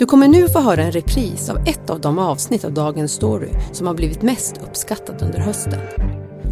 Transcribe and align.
Du 0.00 0.06
kommer 0.06 0.28
nu 0.28 0.48
få 0.48 0.60
höra 0.60 0.82
en 0.82 0.92
repris 0.92 1.50
av 1.50 1.58
ett 1.66 1.90
av 1.90 2.00
de 2.00 2.18
avsnitt 2.18 2.64
av 2.64 2.72
dagens 2.72 3.12
story 3.12 3.48
som 3.72 3.86
har 3.86 3.94
blivit 3.94 4.22
mest 4.22 4.60
uppskattat 4.68 5.22
under 5.22 5.38
hösten. 5.38 5.80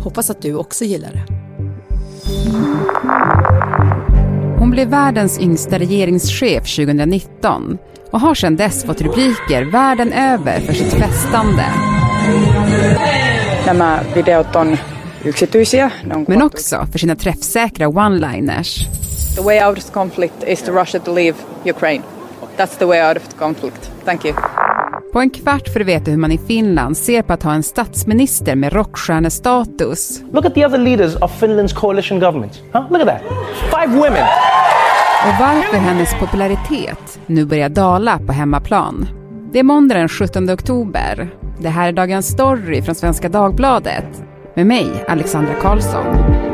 Hoppas 0.02 0.30
att 0.30 0.42
du 0.42 0.54
också 0.54 0.84
gillar 0.84 1.12
det. 1.12 1.24
Hon 4.58 4.70
blev 4.70 4.88
världens 4.88 5.40
yngsta 5.40 5.78
regeringschef 5.78 6.76
2019 6.76 7.78
och 8.10 8.20
har 8.20 8.34
sedan 8.34 8.56
dess 8.56 8.84
fått 8.84 9.00
rubriker 9.00 9.62
världen 9.62 10.12
över 10.12 10.60
för 10.60 10.72
sitt 10.72 10.92
festande. 10.92 11.64
Nämä 13.66 14.00
videot 14.14 14.56
on 14.56 14.76
yksityisiä. 15.24 15.90
Ne 16.04 16.14
on 16.14 16.24
Men 16.28 16.42
också 16.42 16.86
för 16.92 16.98
sina 16.98 17.16
träffsäkra 17.16 17.88
one-liners. 17.88 18.86
The 19.36 19.42
way 19.42 19.68
out 19.68 19.78
of 19.78 19.84
the 19.84 19.92
conflict 19.92 20.44
is 20.46 20.62
to 20.62 20.72
Russia 20.72 21.00
to 21.00 21.14
leave 21.14 21.36
Ukraine. 21.64 22.02
That's 22.58 22.78
the 22.78 22.84
way 22.84 23.10
out 23.10 23.16
of 23.16 23.28
the 23.28 23.38
conflict. 23.38 23.90
Thank 24.04 24.24
you. 24.24 24.34
På 25.12 25.20
en 25.20 25.30
kvart 25.30 25.72
får 25.72 25.78
du 25.78 25.84
veta 25.84 26.10
hur 26.10 26.18
man 26.18 26.32
i 26.32 26.38
Finland 26.38 26.96
ser 26.96 27.22
på 27.22 27.32
att 27.32 27.42
ha 27.42 27.52
en 27.52 27.62
statsminister 27.62 28.54
med 28.54 28.72
rockstjärnestatus. 28.72 30.22
Look 30.32 30.44
at 30.44 30.54
the 30.54 30.66
other 30.66 30.78
leaders 30.78 31.16
of 31.16 31.42
Finland's 31.42 31.74
coalition 31.74 32.20
government. 32.20 32.62
Huh? 32.72 32.90
Look 32.90 33.02
at 33.02 33.08
that. 33.08 33.22
Five 33.70 33.96
women. 33.96 34.26
Och 35.26 35.34
varför 35.40 35.76
hennes 35.76 36.14
popularitet 36.14 37.20
nu 37.26 37.44
börjar 37.44 37.68
dala 37.68 38.18
på 38.18 38.32
hemmaplan. 38.32 39.08
Det 39.52 39.58
är 39.58 39.62
måndag 39.62 39.94
den 39.94 40.08
17 40.08 40.50
oktober. 40.50 41.30
Det 41.60 41.68
här 41.68 41.88
är 41.88 41.92
Dagens 41.92 42.28
Story 42.28 42.82
från 42.82 42.94
Svenska 42.94 43.28
Dagbladet. 43.28 44.24
Med 44.54 44.66
mig, 44.66 45.04
Alexandra 45.08 45.54
Karlsson. 45.54 46.47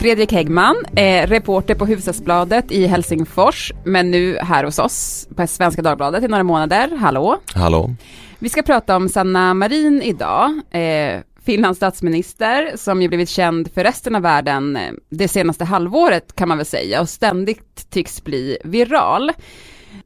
Fredrik 0.00 0.32
Häggman, 0.32 0.76
är 0.96 1.26
reporter 1.26 1.74
på 1.74 1.86
Hufvudstadsbladet 1.86 2.72
i 2.72 2.86
Helsingfors, 2.86 3.72
men 3.84 4.10
nu 4.10 4.38
här 4.38 4.64
hos 4.64 4.78
oss 4.78 5.28
på 5.36 5.46
Svenska 5.46 5.82
Dagbladet 5.82 6.24
i 6.24 6.28
några 6.28 6.42
månader. 6.42 6.96
Hallå! 6.96 7.36
Hallå! 7.54 7.94
Vi 8.38 8.48
ska 8.48 8.62
prata 8.62 8.96
om 8.96 9.08
Sanna 9.08 9.54
Marin 9.54 10.02
idag, 10.02 10.60
eh, 10.70 11.20
Finlands 11.44 11.76
statsminister, 11.76 12.72
som 12.76 13.02
ju 13.02 13.08
blivit 13.08 13.28
känd 13.28 13.72
för 13.74 13.84
resten 13.84 14.14
av 14.14 14.22
världen 14.22 14.76
eh, 14.76 14.92
det 15.08 15.28
senaste 15.28 15.64
halvåret 15.64 16.34
kan 16.34 16.48
man 16.48 16.56
väl 16.56 16.66
säga, 16.66 17.00
och 17.00 17.08
ständigt 17.08 17.90
tycks 17.90 18.24
bli 18.24 18.58
viral. 18.64 19.32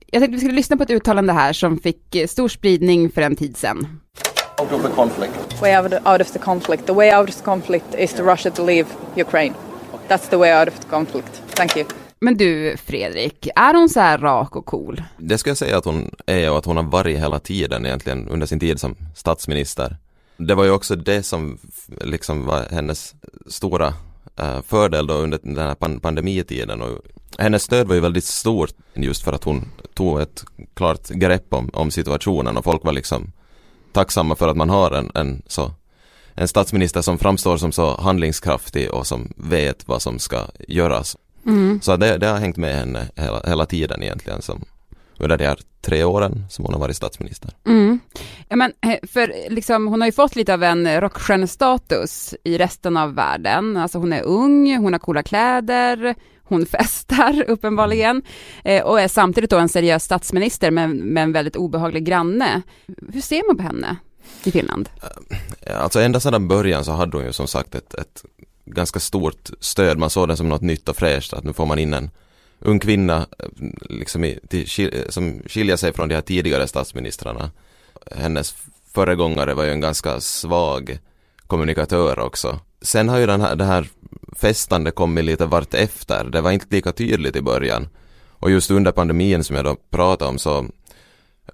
Jag 0.06 0.22
tänkte 0.22 0.34
vi 0.34 0.40
skulle 0.40 0.54
lyssna 0.54 0.76
på 0.76 0.82
ett 0.82 0.90
uttalande 0.90 1.32
här 1.32 1.52
som 1.52 1.78
fick 1.78 2.14
eh, 2.14 2.26
stor 2.26 2.48
spridning 2.48 3.10
för 3.10 3.22
en 3.22 3.36
tid 3.36 3.56
sedan. 3.56 4.00
out 4.60 4.72
of 4.72 4.82
the 4.82 4.88
conflict. 4.88 5.60
Way 5.60 5.76
out 5.76 5.92
out 6.06 6.20
of 6.20 6.32
the 6.32 6.38
conflict. 6.38 6.86
The 6.86 6.94
way 6.94 7.12
out 7.12 7.28
of 7.28 7.36
the 7.36 7.42
conflict 7.42 7.94
is 7.94 8.12
to 8.12 8.22
Russia 8.22 8.50
to 8.50 8.62
leave 8.62 8.86
Ukraine. 9.16 9.54
That's 10.08 10.30
the 10.30 10.36
way 10.36 10.60
out 10.60 10.68
of 10.68 10.80
the 10.80 10.88
conflict. 10.88 11.42
Thank 11.54 11.76
you. 11.76 11.86
Men 12.20 12.36
du 12.36 12.76
Fredrik, 12.76 13.48
är 13.56 13.74
hon 13.74 13.88
så 13.88 14.00
här 14.00 14.18
rak 14.18 14.56
och 14.56 14.66
cool? 14.66 15.02
Det 15.18 15.38
ska 15.38 15.50
jag 15.50 15.56
säga 15.56 15.78
att 15.78 15.84
hon 15.84 16.14
är 16.26 16.50
och 16.50 16.58
att 16.58 16.64
hon 16.64 16.76
har 16.76 16.84
varit 16.84 17.18
hela 17.18 17.38
tiden 17.38 17.86
egentligen 17.86 18.28
under 18.28 18.46
sin 18.46 18.60
tid 18.60 18.80
som 18.80 18.96
statsminister. 19.14 19.96
Det 20.36 20.54
var 20.54 20.64
ju 20.64 20.70
också 20.70 20.96
det 20.96 21.22
som 21.22 21.58
liksom 22.00 22.46
var 22.46 22.66
hennes 22.70 23.14
stora 23.46 23.88
uh, 24.40 24.62
fördel 24.66 25.06
då 25.06 25.14
under 25.14 25.38
den 25.42 25.58
här 25.58 25.74
pan 25.74 26.00
pandemitiden 26.00 26.82
och 26.82 26.98
hennes 27.38 27.62
stöd 27.62 27.88
var 27.88 27.94
ju 27.94 28.00
väldigt 28.00 28.24
stort 28.24 28.74
just 28.94 29.24
för 29.24 29.32
att 29.32 29.44
hon 29.44 29.68
tog 29.94 30.20
ett 30.20 30.44
klart 30.74 31.08
grepp 31.08 31.54
om, 31.54 31.70
om 31.72 31.90
situationen 31.90 32.56
och 32.56 32.64
folk 32.64 32.84
var 32.84 32.92
liksom 32.92 33.32
tacksamma 33.92 34.36
för 34.36 34.48
att 34.48 34.56
man 34.56 34.70
har 34.70 34.90
en, 34.90 35.10
en 35.14 35.42
så 35.46 35.72
en 36.34 36.48
statsminister 36.48 37.02
som 37.02 37.18
framstår 37.18 37.56
som 37.56 37.72
så 37.72 38.00
handlingskraftig 38.00 38.90
och 38.90 39.06
som 39.06 39.32
vet 39.36 39.88
vad 39.88 40.02
som 40.02 40.18
ska 40.18 40.40
göras. 40.68 41.16
Mm. 41.46 41.80
Så 41.82 41.96
det, 41.96 42.18
det 42.18 42.26
har 42.26 42.38
hängt 42.38 42.56
med 42.56 42.74
henne 42.74 43.08
hela, 43.16 43.40
hela 43.46 43.66
tiden 43.66 44.02
egentligen 44.02 44.42
som 44.42 44.64
under 45.18 45.36
de 45.36 45.44
här 45.44 45.58
tre 45.80 46.04
åren 46.04 46.44
som 46.50 46.64
hon 46.64 46.74
har 46.74 46.80
varit 46.80 46.96
statsminister. 46.96 47.50
Mm. 47.66 48.00
Ja, 48.48 48.56
men, 48.56 48.72
eh, 48.80 49.08
för 49.08 49.50
liksom, 49.50 49.86
hon 49.86 50.00
har 50.00 50.08
ju 50.08 50.12
fått 50.12 50.36
lite 50.36 50.54
av 50.54 50.62
en 50.62 51.00
rockstjärnestatus 51.00 52.34
i 52.44 52.58
resten 52.58 52.96
av 52.96 53.14
världen. 53.14 53.76
Alltså 53.76 53.98
hon 53.98 54.12
är 54.12 54.22
ung, 54.22 54.76
hon 54.76 54.92
har 54.92 55.00
coola 55.00 55.22
kläder, 55.22 56.14
hon 56.42 56.66
festar 56.78 57.44
uppenbarligen 57.48 58.22
eh, 58.64 58.82
och 58.82 59.00
är 59.00 59.08
samtidigt 59.08 59.50
då 59.50 59.58
en 59.58 59.68
seriös 59.68 60.04
statsminister 60.04 60.70
med, 60.70 60.90
med 60.90 61.22
en 61.22 61.32
väldigt 61.32 61.56
obehaglig 61.56 62.04
granne. 62.04 62.62
Hur 63.12 63.20
ser 63.20 63.46
man 63.46 63.56
på 63.56 63.62
henne 63.62 63.96
i 64.44 64.50
Finland? 64.50 64.88
Eh, 65.60 65.80
alltså 65.82 66.00
ända 66.00 66.20
sedan 66.20 66.48
början 66.48 66.84
så 66.84 66.92
hade 66.92 67.16
hon 67.16 67.26
ju 67.26 67.32
som 67.32 67.48
sagt 67.48 67.74
ett, 67.74 67.94
ett 67.94 68.24
ganska 68.64 69.00
stort 69.00 69.50
stöd. 69.60 69.98
Man 69.98 70.10
såg 70.10 70.28
det 70.28 70.36
som 70.36 70.48
något 70.48 70.62
nytt 70.62 70.88
och 70.88 70.96
fräscht 70.96 71.32
att 71.32 71.44
nu 71.44 71.52
får 71.52 71.66
man 71.66 71.78
in 71.78 71.94
en 71.94 72.10
ung 72.58 72.78
kvinna 72.78 73.26
eh, 73.38 73.48
liksom 73.80 74.24
i, 74.24 74.38
till, 74.48 74.90
eh, 74.92 75.08
som 75.08 75.42
skiljer 75.46 75.76
sig 75.76 75.92
från 75.92 76.08
de 76.08 76.14
här 76.14 76.22
tidigare 76.22 76.66
statsministrarna. 76.66 77.50
Hennes 78.16 78.54
föregångare 78.92 79.54
var 79.54 79.64
ju 79.64 79.70
en 79.70 79.80
ganska 79.80 80.20
svag 80.20 80.98
kommunikatör 81.46 82.18
också. 82.18 82.60
Sen 82.82 83.08
har 83.08 83.18
ju 83.18 83.26
den 83.26 83.40
här, 83.40 83.56
det 83.56 83.64
här 83.64 83.88
festande 84.36 84.90
kommit 84.90 85.24
lite 85.24 85.46
vart 85.46 85.74
efter. 85.74 86.24
Det 86.24 86.40
var 86.40 86.50
inte 86.50 86.66
lika 86.70 86.92
tydligt 86.92 87.36
i 87.36 87.42
början. 87.42 87.88
Och 88.28 88.50
just 88.50 88.70
under 88.70 88.92
pandemin 88.92 89.44
som 89.44 89.56
jag 89.56 89.64
då 89.64 89.76
pratade 89.90 90.30
om 90.30 90.38
så 90.38 90.66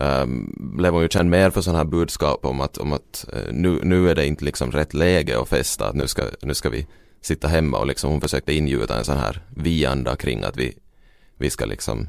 um, 0.01 0.55
blev 0.57 0.93
hon 0.93 1.03
ju 1.03 1.09
känd 1.09 1.31
mer 1.31 1.51
för 1.51 1.61
sådana 1.61 1.79
här 1.79 1.85
budskap 1.85 2.45
om 2.45 2.61
att, 2.61 2.79
om 2.79 2.93
att 2.93 3.25
uh, 3.35 3.53
nu, 3.53 3.81
nu 3.83 4.11
är 4.11 4.15
det 4.15 4.27
inte 4.27 4.45
liksom 4.45 4.71
rätt 4.71 4.95
läge 4.95 5.41
att 5.41 5.49
festa, 5.49 5.89
att 5.89 5.95
nu 5.95 6.07
ska, 6.07 6.23
nu 6.43 6.55
ska 6.55 6.71
vi 6.71 6.87
sitta 7.23 7.49
hemma 7.49 7.79
och 7.79 7.87
liksom 7.87 8.11
hon 8.11 8.21
försökte 8.21 8.53
ingjuta 8.53 8.99
en 8.99 9.05
sån 9.05 9.19
här 9.19 9.43
vi-anda 9.57 10.17
kring 10.17 10.45
att 10.45 10.57
vi, 10.57 10.75
vi 11.39 11.51
ska 11.51 11.65
liksom, 11.65 12.09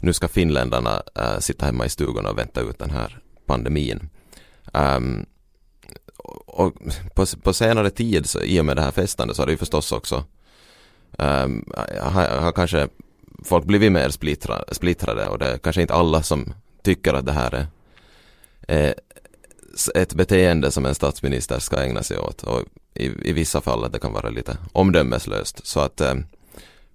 nu 0.00 0.12
ska 0.12 0.28
finländarna 0.28 1.02
uh, 1.18 1.38
sitta 1.38 1.66
hemma 1.66 1.86
i 1.86 1.88
stugorna 1.88 2.30
och 2.30 2.38
vänta 2.38 2.60
ut 2.60 2.78
den 2.78 2.90
här 2.90 3.18
pandemin. 3.46 4.08
Um, 4.72 5.26
och 6.46 6.74
på, 7.14 7.26
på 7.42 7.52
senare 7.52 7.90
tid, 7.90 8.26
så, 8.26 8.40
i 8.40 8.60
och 8.60 8.64
med 8.64 8.76
det 8.76 8.82
här 8.82 8.90
festandet, 8.90 9.36
så 9.36 9.42
har 9.42 9.46
det 9.46 9.52
ju 9.52 9.58
förstås 9.58 9.92
också 9.92 10.24
ehm, 11.18 11.52
um, 11.52 11.72
har, 12.00 12.40
har 12.40 12.52
kanske 12.52 12.88
folk 13.44 13.64
blivit 13.64 13.92
mer 13.92 14.08
splittra, 14.08 14.64
splittrade 14.72 15.28
och 15.28 15.38
det 15.38 15.46
är 15.46 15.58
kanske 15.58 15.82
inte 15.82 15.94
alla 15.94 16.22
som 16.22 16.54
tycker 16.82 17.14
att 17.14 17.26
det 17.26 17.32
här 17.32 17.66
är 18.68 18.86
eh, 18.86 18.94
ett 19.94 20.14
beteende 20.14 20.70
som 20.70 20.86
en 20.86 20.94
statsminister 20.94 21.58
ska 21.58 21.82
ägna 21.82 22.02
sig 22.02 22.18
åt 22.18 22.42
och 22.42 22.62
i, 22.94 23.28
i 23.28 23.32
vissa 23.32 23.60
fall 23.60 23.84
att 23.84 23.92
det 23.92 23.98
kan 23.98 24.12
vara 24.12 24.30
lite 24.30 24.56
omdömeslöst 24.72 25.66
så 25.66 25.80
att 25.80 26.00
eh, 26.00 26.14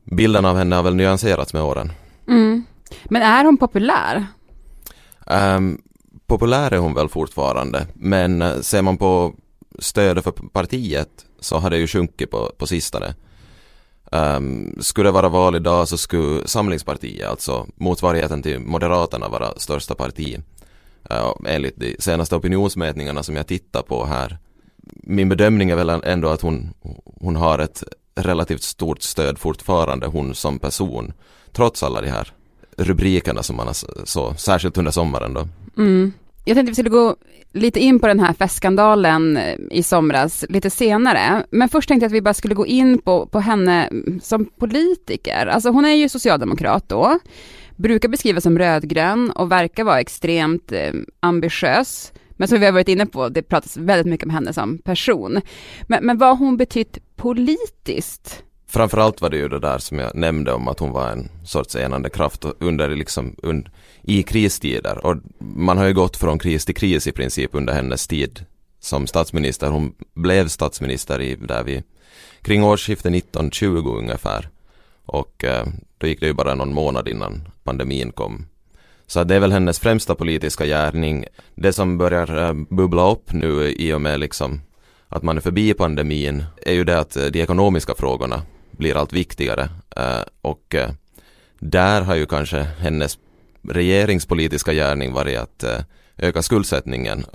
bilden 0.04 0.46
av 0.46 0.58
henne 0.58 0.76
har 0.76 0.84
väl 0.84 0.96
nyanserats 0.96 1.54
med 1.54 1.62
åren. 1.62 1.92
Mm. 2.28 2.66
Men 3.06 3.22
är 3.22 3.46
hon 3.46 3.58
populär? 3.58 4.26
Um, 5.26 5.82
populär 6.28 6.74
är 6.74 6.78
hon 6.78 6.94
väl 6.94 7.10
fortfarande 7.10 7.88
men 7.94 8.42
eh, 8.42 8.60
ser 8.60 8.82
man 8.82 8.98
på 8.98 9.34
stödet 9.80 10.24
för 10.24 10.32
partiet 10.32 11.26
så 11.40 11.58
har 11.58 11.70
det 11.70 11.78
ju 11.78 11.88
sjunkit 11.88 12.32
på, 12.32 12.52
på 12.58 12.68
sistone. 12.68 13.14
Um, 14.12 14.78
skulle 14.82 15.08
det 15.08 15.14
vara 15.14 15.30
val 15.30 15.56
idag 15.56 15.88
så 15.88 15.98
skulle 15.98 16.48
Samlingspartiet, 16.48 17.28
alltså 17.28 17.68
motsvarigheten 17.76 18.42
till 18.42 18.60
Moderaterna, 18.60 19.30
vara 19.30 19.54
största 19.58 19.96
parti. 19.96 20.38
Uh, 21.12 21.34
enligt 21.46 21.76
de 21.76 21.96
senaste 22.00 22.36
opinionsmätningarna 22.36 23.24
som 23.24 23.36
jag 23.36 23.48
tittar 23.48 23.82
på 23.82 24.06
här. 24.06 24.38
Min 25.04 25.30
bedömning 25.30 25.70
är 25.70 25.76
väl 25.76 25.90
ändå 25.90 26.28
att 26.28 26.42
hon, 26.42 26.74
hon 27.22 27.36
har 27.36 27.60
ett 27.60 27.84
relativt 28.16 28.64
stort 28.64 29.02
stöd 29.02 29.38
fortfarande, 29.38 30.08
hon 30.08 30.36
som 30.36 30.60
person. 30.60 31.14
Trots 31.52 31.84
alla 31.84 32.02
de 32.02 32.10
här 32.10 32.34
rubrikerna 32.78 33.44
som 33.44 33.56
man 33.56 33.68
har 33.68 34.06
så, 34.06 34.34
särskilt 34.38 34.78
under 34.78 34.92
sommaren 34.92 35.34
då. 35.34 35.48
Mm. 35.78 36.14
Jag 36.48 36.56
tänkte 36.56 36.72
vi 36.72 36.76
skulle 36.76 36.90
gå 36.90 37.16
lite 37.54 37.80
in 37.80 38.00
på 38.00 38.08
den 38.08 38.20
här 38.20 38.34
festskandalen 38.34 39.38
eh, 39.38 39.56
i 39.72 39.84
somras 39.84 40.46
lite 40.50 40.70
senare. 40.70 41.44
Men 41.50 41.70
först 41.70 41.88
tänkte 41.88 42.04
jag 42.04 42.10
att 42.10 42.16
vi 42.16 42.22
bara 42.22 42.34
skulle 42.34 42.56
gå 42.56 42.68
in 42.68 42.98
på, 42.98 43.26
på 43.26 43.40
henne 43.40 43.88
mm, 43.88 44.20
som 44.24 44.46
politiker. 44.46 45.46
Alltså 45.46 45.70
hon 45.70 45.86
är 45.86 45.94
ju 45.94 46.10
socialdemokrat 46.10 46.90
då, 46.90 47.20
brukar 47.76 48.10
beskrivas 48.10 48.44
som 48.44 48.60
rödgrön 48.60 49.32
och 49.32 49.52
verkar 49.52 49.84
vara 49.84 50.00
extremt 50.00 50.72
eh, 50.72 50.94
ambitiös. 51.20 52.14
Men 52.30 52.48
som 52.48 52.60
vi 52.60 52.66
har 52.66 52.74
varit 52.74 52.90
inne 52.90 53.06
på, 53.06 53.30
det 53.30 53.42
pratas 53.42 53.78
väldigt 53.78 54.08
mycket 54.08 54.26
om 54.26 54.34
henne 54.34 54.54
som 54.54 54.78
person. 54.78 55.42
Men, 55.88 56.06
men 56.06 56.18
vad 56.18 56.30
har 56.30 56.36
hon 56.36 56.58
betytt 56.58 56.98
politiskt? 57.16 58.44
Framförallt 58.70 59.22
var 59.22 59.30
det 59.30 59.38
ju 59.38 59.48
det 59.48 59.60
där 59.60 59.78
som 59.78 60.00
jag 60.00 60.16
nämnde 60.16 60.54
om 60.54 60.68
att 60.68 60.80
hon 60.80 60.92
var 60.92 61.10
en 61.10 61.30
sorts 61.46 61.76
enande 61.76 62.10
kraft 62.10 62.46
under 62.60 62.90
liksom, 62.90 63.36
und, 63.44 63.70
i 64.02 64.24
kristider 64.24 65.06
och 65.06 65.16
man 65.40 65.78
har 65.78 65.86
ju 65.86 65.94
gått 65.94 66.18
från 66.18 66.40
kris 66.40 66.66
till 66.66 66.76
kris 66.76 67.08
i 67.08 67.12
princip 67.12 67.50
under 67.54 67.74
hennes 67.74 68.08
tid 68.08 68.46
som 68.80 69.08
statsminister. 69.08 69.70
Hon 69.70 69.94
blev 70.14 70.48
statsminister 70.48 71.22
i, 71.22 71.36
där 71.36 71.64
vi, 71.64 71.84
kring 72.42 72.64
årsskiftet 72.64 73.16
1920 73.16 73.96
ungefär 74.00 74.50
och 75.06 75.44
eh, 75.44 75.66
då 75.98 76.08
gick 76.08 76.20
det 76.20 76.26
ju 76.26 76.34
bara 76.34 76.56
någon 76.56 76.74
månad 76.74 77.08
innan 77.08 77.48
pandemin 77.64 78.12
kom. 78.12 78.46
Så 79.08 79.24
det 79.24 79.36
är 79.36 79.40
väl 79.40 79.52
hennes 79.52 79.80
främsta 79.80 80.16
politiska 80.16 80.66
gärning. 80.66 81.26
Det 81.56 81.74
som 81.74 81.98
börjar 81.98 82.48
eh, 82.48 82.54
bubbla 82.70 83.12
upp 83.12 83.34
nu 83.34 83.72
i 83.72 83.94
och 83.94 84.02
med 84.02 84.20
liksom 84.20 84.62
att 85.10 85.24
man 85.24 85.38
är 85.38 85.42
förbi 85.42 85.74
pandemin 85.74 86.46
är 86.66 86.74
ju 86.74 86.84
det 86.84 87.00
att 87.00 87.16
eh, 87.16 87.26
de 87.26 87.42
ekonomiska 87.42 87.94
frågorna 87.98 88.42
blir 88.78 88.98
allt 88.98 89.14
viktigare. 89.14 89.70
Eh, 89.96 90.22
och 90.42 90.76
eh, 90.76 90.90
där 91.60 92.02
har 92.02 92.16
ju 92.16 92.26
kanske 92.26 92.64
hennes 92.64 93.18
regeringspolitiska 93.70 94.74
gärning 94.74 95.14
varit 95.14 95.38
att 95.38 95.64
eh, 95.64 95.80
öka 96.18 96.42
skuldsättningen. 96.42 97.26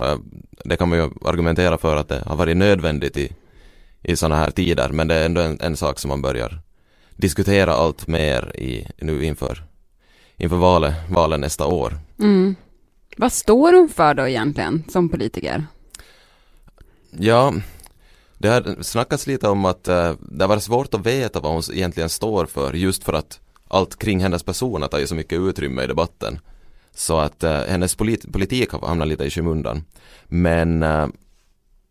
Det 0.65 0.77
kan 0.77 0.89
man 0.89 0.97
ju 0.97 1.09
argumentera 1.25 1.77
för 1.77 1.95
att 1.95 2.07
det 2.07 2.23
har 2.25 2.35
varit 2.35 2.57
nödvändigt 2.57 3.17
i, 3.17 3.31
i 4.01 4.15
sådana 4.15 4.35
här 4.35 4.51
tider 4.51 4.89
men 4.89 5.07
det 5.07 5.15
är 5.15 5.25
ändå 5.25 5.41
en, 5.41 5.57
en 5.61 5.77
sak 5.77 5.99
som 5.99 6.09
man 6.09 6.21
börjar 6.21 6.59
diskutera 7.15 7.73
allt 7.73 8.07
mer 8.07 8.59
i, 8.59 8.87
nu 8.97 9.25
inför, 9.25 9.63
inför 10.37 10.55
valet, 10.55 10.95
valet 11.09 11.39
nästa 11.39 11.65
år. 11.65 11.97
Mm. 12.19 12.55
Vad 13.17 13.31
står 13.31 13.73
hon 13.73 13.89
för 13.89 14.13
då 14.13 14.27
egentligen 14.27 14.83
som 14.89 15.09
politiker? 15.09 15.65
Ja, 17.11 17.53
det 18.43 18.49
har 18.49 18.83
snackats 18.83 19.27
lite 19.27 19.47
om 19.47 19.65
att 19.65 19.87
eh, 19.87 20.13
det 20.19 20.47
var 20.47 20.59
svårt 20.59 20.93
att 20.93 21.05
veta 21.05 21.39
vad 21.39 21.51
hon 21.51 21.63
egentligen 21.73 22.09
står 22.09 22.45
för 22.45 22.73
just 22.73 23.03
för 23.03 23.13
att 23.13 23.39
allt 23.67 23.99
kring 23.99 24.19
hennes 24.19 24.43
person 24.43 24.81
har 24.81 24.89
tagit 24.89 25.09
så 25.09 25.15
mycket 25.15 25.39
utrymme 25.39 25.83
i 25.83 25.87
debatten. 25.87 26.39
Så 26.95 27.17
att 27.17 27.43
eh, 27.43 27.61
hennes 27.67 27.95
polit 27.95 28.31
politik 28.33 28.71
har 28.71 28.87
hamnat 28.87 29.07
lite 29.07 29.23
i 29.23 29.29
skymundan. 29.29 29.83
Men 30.23 30.83
eh, 30.83 31.07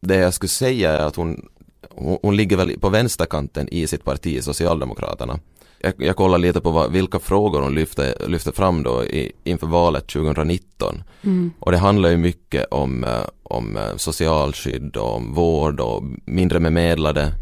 det 0.01 0.17
jag 0.17 0.35
skulle 0.35 0.49
säga 0.49 0.93
är 0.93 1.07
att 1.07 1.17
hon, 1.17 1.49
hon, 1.91 2.19
hon 2.23 2.37
ligger 2.37 2.57
väl 2.57 2.81
på 2.81 2.89
vänsterkanten 2.89 3.69
i 3.69 3.87
sitt 3.87 4.05
parti, 4.05 4.45
Socialdemokraterna. 4.45 5.41
Jag, 5.85 5.95
jag 5.97 6.17
kollar 6.17 6.39
lite 6.39 6.61
på 6.61 6.71
vad, 6.71 6.93
vilka 6.93 7.19
frågor 7.19 7.63
hon 7.63 7.75
lyfte, 7.75 8.15
lyfte 8.27 8.53
fram 8.53 8.83
då 8.83 9.05
i, 9.05 9.33
inför 9.45 9.67
valet 9.67 10.07
2019. 10.07 11.03
Mm. 11.23 11.51
Och 11.59 11.73
det 11.73 11.79
handlar 11.79 12.11
ju 12.11 12.17
mycket 12.17 12.67
om, 12.71 13.07
om 13.43 13.79
socialskydd 13.97 14.97
och 14.97 15.15
om 15.15 15.35
vård 15.35 15.81
och 15.81 16.03
mindre 16.25 16.61
bemedlade. 16.61 17.33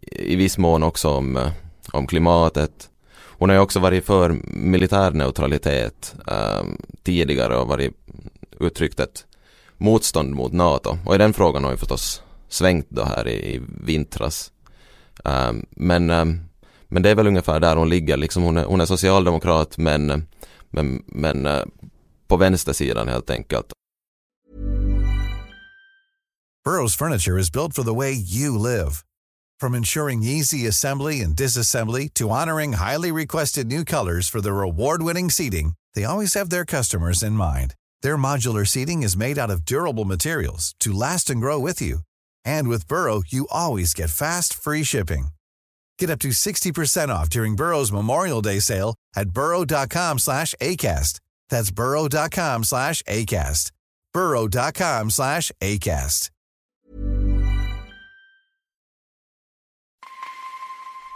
I 0.00 0.36
viss 0.36 0.58
mån 0.58 0.82
också 0.82 1.08
om, 1.10 1.50
om 1.92 2.06
klimatet. 2.06 2.90
Hon 3.42 3.48
har 3.48 3.56
ju 3.56 3.62
också 3.62 3.80
varit 3.80 4.04
för 4.04 4.36
militärneutralitet 4.44 6.14
eh, 6.26 6.62
tidigare 7.02 7.56
och 7.56 7.68
varit 7.68 7.92
uttryckt 8.60 9.00
ett 9.00 9.26
motstånd 9.78 10.34
mot 10.34 10.52
NATO. 10.52 10.98
Och 11.06 11.14
i 11.14 11.18
den 11.18 11.32
frågan 11.32 11.62
har 11.62 11.70
hon 11.70 11.78
förstås 11.78 12.22
svängt 12.48 12.86
då 12.88 13.04
här 13.04 13.28
i, 13.28 13.54
i 13.54 13.60
vintras. 13.84 14.52
Eh, 15.24 15.52
men, 15.70 16.10
eh, 16.10 16.24
men 16.92 17.02
det 17.02 17.10
är 17.10 17.14
väl 17.14 17.26
ungefär 17.26 17.60
där 17.60 17.76
hon 17.76 17.88
ligger. 17.88 18.16
Liksom 18.16 18.42
hon, 18.42 18.56
är, 18.56 18.64
hon 18.64 18.80
är 18.80 18.86
socialdemokrat 18.86 19.78
men, 19.78 20.26
men, 20.70 21.02
men 21.06 21.46
eh, 21.46 21.62
på 22.28 22.36
vänstersidan 22.36 23.08
helt 23.08 23.30
enkelt. 23.30 23.72
Burrows 26.64 26.94
furniture 26.94 27.38
is 27.40 27.52
built 27.52 27.74
for 27.74 27.82
the 27.82 27.94
way 27.94 28.12
you 28.12 28.58
live. 28.58 29.02
From 29.60 29.74
ensuring 29.74 30.22
easy 30.22 30.68
assembly 30.68 31.22
and 31.22 31.36
disassembly 31.36 32.08
to 32.14 32.30
honoring 32.30 32.74
highly 32.74 33.12
requested 33.12 33.66
new 33.66 33.84
colors 33.84 34.28
for 34.28 34.40
their 34.40 34.62
award-winning 34.62 35.30
seating, 35.30 35.74
they 35.94 36.04
always 36.04 36.34
have 36.34 36.50
their 36.50 36.64
customers 36.64 37.22
in 37.22 37.32
mind. 37.32 37.74
Their 38.02 38.16
modular 38.16 38.66
seating 38.66 39.02
is 39.02 39.16
made 39.16 39.38
out 39.38 39.50
of 39.50 39.64
durable 39.64 40.04
materials 40.04 40.74
to 40.78 40.92
last 40.92 41.30
and 41.30 41.40
grow 41.40 41.58
with 41.58 41.80
you. 41.80 41.98
And 42.44 42.68
with 42.68 42.88
Burrow, 42.88 43.22
you 43.26 43.46
always 43.50 43.94
get 43.94 44.10
fast, 44.10 44.54
free 44.54 44.84
shipping. 44.84 45.28
Get 45.98 46.10
up 46.10 46.18
to 46.20 46.28
60% 46.28 47.08
off 47.08 47.28
during 47.30 47.56
Burrow's 47.56 47.92
Memorial 47.92 48.42
Day 48.42 48.60
sale 48.60 48.94
at 49.16 49.30
burrow.com 49.30 50.18
slash 50.18 50.54
ACAST. 50.60 51.20
That's 51.48 51.70
burrow.com 51.70 52.64
slash 52.64 53.02
ACAST. 53.02 53.72
burrow.com 54.14 55.10
slash 55.10 55.50
ACAST. 55.60 56.28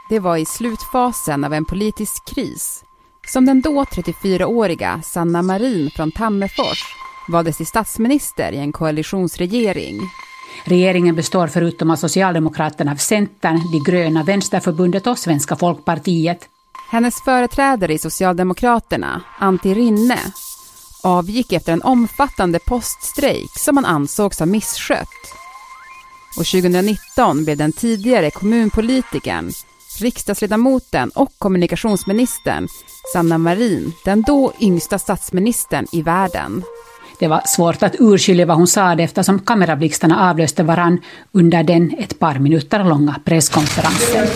Det 0.09 0.19
var 0.19 0.37
i 0.37 0.45
slutfasen 0.45 1.45
av 1.45 1.53
en 1.53 1.65
politisk 1.65 2.35
kris 2.35 2.83
som 3.29 3.47
den 3.47 3.61
då 3.61 3.85
34-åriga 3.85 5.03
Sanna 5.05 5.43
Marin 5.43 5.91
från 5.91 6.13
Tammerfors 6.13 6.83
valdes 7.29 7.57
till 7.57 7.67
statsminister 7.67 8.53
i 8.53 8.57
en 8.59 8.73
koalitionsregering. 8.73 10.01
Regeringen 10.65 11.15
består 11.15 11.47
förutom 11.47 11.91
av 11.91 11.97
Socialdemokraterna 11.97 12.93
av 12.93 12.97
Centern, 12.97 13.61
De 13.73 13.91
gröna, 13.91 14.23
Vänsterförbundet 14.23 15.07
och 15.07 15.19
Svenska 15.19 15.57
folkpartiet. 15.57 16.49
Hennes 16.91 17.15
företrädare 17.25 17.95
i 17.95 17.99
Socialdemokraterna, 17.99 19.23
Antti 19.39 19.75
Rinne, 19.75 20.19
avgick 21.03 21.53
efter 21.53 21.73
en 21.73 21.83
omfattande 21.83 22.59
poststrejk 22.59 23.51
som 23.59 23.77
han 23.77 23.85
ansågs 23.85 24.39
ha 24.39 24.47
misskött. 24.47 25.09
Och 26.39 26.47
2019 26.47 27.45
blev 27.45 27.57
den 27.57 27.73
tidigare 27.73 28.31
kommunpolitikern 28.31 29.53
riksdagsledamoten 30.01 31.11
och 31.11 31.33
kommunikationsministern 31.39 32.69
Sanna 33.13 33.39
Marin 33.39 33.93
den 34.05 34.23
då 34.23 34.53
yngsta 34.61 34.99
statsministern 34.99 35.87
i 35.93 36.03
världen. 36.03 36.63
Det 37.19 37.29
var 37.29 37.43
svårt 37.45 37.83
att 37.83 37.97
urskilja 37.99 38.47
vad 38.47 38.57
hon 38.57 38.67
sa 38.67 38.93
eftersom 38.93 39.39
kamerablixtarna 39.39 40.31
avlöste 40.31 40.63
varann 40.63 41.01
under 41.33 41.63
den 41.63 41.95
ett 41.99 42.19
par 42.19 42.39
minuter 42.39 42.85
långa 42.85 43.15
presskonferensen. 43.25 44.27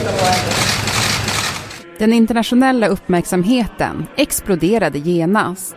Den 1.98 2.12
internationella 2.12 2.86
uppmärksamheten 2.86 4.06
exploderade 4.16 4.98
genast. 4.98 5.76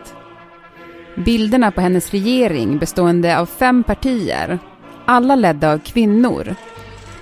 Bilderna 1.16 1.70
på 1.70 1.80
hennes 1.80 2.10
regering 2.10 2.78
bestående 2.78 3.38
av 3.38 3.46
fem 3.46 3.82
partier, 3.82 4.58
alla 5.06 5.34
ledda 5.36 5.72
av 5.72 5.78
kvinnor, 5.78 6.54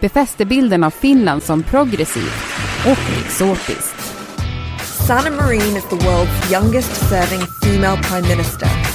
befäste 0.01 0.45
bilden 0.45 0.85
av 0.85 0.91
Finland 0.91 1.43
som 1.43 1.63
progressivt 1.63 2.45
och 2.87 3.25
exotiskt. 3.27 4.15
Sanna 5.07 5.31
Marin 5.31 5.77
is 5.77 5.85
the 5.85 5.97
world's 5.97 6.53
youngest 6.53 7.09
serving 7.09 7.41
female 7.63 8.03
prime 8.03 8.29
minister. 8.29 8.92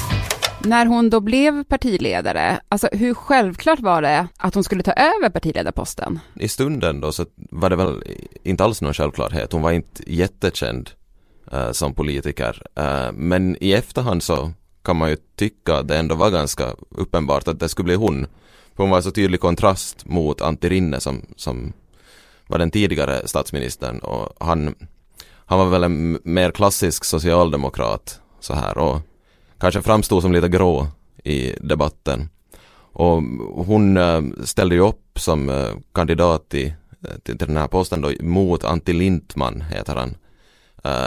När 0.68 0.86
hon 0.86 1.10
då 1.10 1.19
blev 1.19 1.64
partiledare, 1.64 2.60
alltså 2.69 2.90
hur 2.92 3.14
självklart 3.14 3.80
var 3.80 4.02
det 4.02 4.28
att 4.38 4.54
hon 4.54 4.64
skulle 4.64 4.84
ta 4.84 4.92
över 4.92 5.30
partiledarposten? 5.30 6.19
I 6.34 6.48
stunden 6.48 7.02
då 7.02 7.12
så 7.12 7.25
var 7.36 7.69
det 7.69 7.75
väl 7.75 8.04
inte 8.44 8.64
alls 8.64 8.81
någon 8.81 8.94
självklarhet. 8.94 9.54
Hon 9.54 9.62
var 9.62 9.72
inte 9.72 10.12
jättekänd 10.12 10.90
uh, 11.54 11.72
som 11.72 11.94
politiker. 11.94 12.62
Uh, 12.80 13.12
men 13.12 13.58
i 13.64 13.74
efterhand 13.74 14.24
så 14.24 14.52
kan 14.84 14.98
man 14.98 15.10
ju 15.10 15.18
tycka 15.36 15.75
att 15.75 15.88
det 15.88 15.98
ändå 15.98 16.16
var 16.16 16.30
ganska 16.30 16.75
uppenbart 16.90 17.48
att 17.48 17.60
det 17.60 17.70
skulle 17.70 17.86
bli 17.86 17.96
hon. 17.96 18.28
För 18.75 18.84
hon 18.84 18.90
var 18.90 19.02
så 19.02 19.12
tydlig 19.12 19.40
kontrast 19.40 20.06
mot 20.06 20.42
Antti 20.42 20.70
Rinne 20.70 21.00
som, 21.00 21.22
som 21.36 21.74
var 22.48 22.58
den 22.58 22.72
tidigare 22.72 23.28
statsministern 23.28 24.00
och 24.00 24.46
han, 24.46 24.75
han 25.46 25.60
var 25.60 25.66
väl 25.66 25.84
en 25.84 26.20
mer 26.24 26.52
klassisk 26.52 27.06
socialdemokrat 27.06 28.22
så 28.39 28.53
här 28.53 28.77
och 28.77 29.01
kanske 29.60 29.82
framstod 29.82 30.22
som 30.22 30.32
lite 30.32 30.48
grå 30.48 30.88
i 31.24 31.54
debatten. 31.62 32.30
Och 32.94 33.24
hon 33.66 33.98
eh, 33.98 34.22
ställde 34.44 34.76
ju 34.76 34.82
upp 34.82 35.20
som 35.20 35.50
eh, 35.50 35.70
kandidat 35.94 36.50
till, 36.50 36.68
eh, 37.04 37.18
till, 37.24 37.38
till 37.38 37.48
den 37.48 37.58
här 37.58 37.68
posten 37.68 38.02
då 38.02 38.12
mot 38.20 38.64
Antti 38.64 38.94
Lindman 38.94 39.62
heter 39.62 39.96
han. 39.96 40.16